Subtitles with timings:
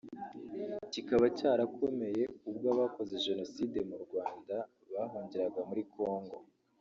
[0.91, 4.55] kikaba cyarakomeye ubwo abakoze Jenoside mu Rwanda
[4.93, 6.37] bahungiraga muri Congo